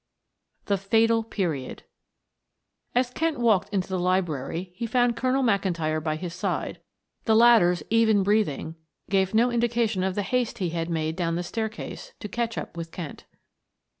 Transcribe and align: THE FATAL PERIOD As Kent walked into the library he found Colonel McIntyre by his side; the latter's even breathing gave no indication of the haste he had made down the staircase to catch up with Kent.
THE 0.65 0.79
FATAL 0.79 1.23
PERIOD 1.25 1.83
As 2.95 3.11
Kent 3.11 3.39
walked 3.39 3.69
into 3.69 3.87
the 3.87 3.99
library 3.99 4.71
he 4.73 4.87
found 4.87 5.15
Colonel 5.15 5.43
McIntyre 5.43 6.03
by 6.03 6.15
his 6.15 6.33
side; 6.33 6.81
the 7.25 7.35
latter's 7.35 7.83
even 7.91 8.23
breathing 8.23 8.77
gave 9.11 9.35
no 9.35 9.51
indication 9.51 10.01
of 10.01 10.15
the 10.15 10.23
haste 10.23 10.57
he 10.57 10.69
had 10.71 10.89
made 10.89 11.15
down 11.15 11.35
the 11.35 11.43
staircase 11.43 12.13
to 12.19 12.27
catch 12.27 12.57
up 12.57 12.75
with 12.75 12.89
Kent. 12.91 13.25